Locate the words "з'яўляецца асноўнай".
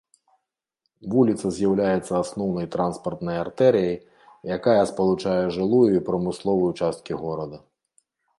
1.57-2.67